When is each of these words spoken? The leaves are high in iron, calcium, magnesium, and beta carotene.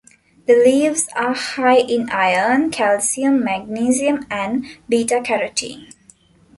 The 0.47 0.55
leaves 0.55 1.07
are 1.15 1.35
high 1.35 1.77
in 1.77 2.09
iron, 2.09 2.71
calcium, 2.71 3.43
magnesium, 3.43 4.25
and 4.31 4.65
beta 4.89 5.19
carotene. 5.23 5.93